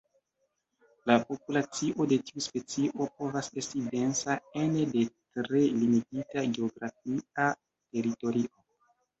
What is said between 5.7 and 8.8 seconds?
limigita geografia teritorio.